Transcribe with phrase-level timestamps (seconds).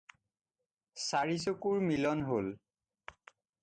[1.03, 2.53] চাৰি চকুৰ মিল হ'ল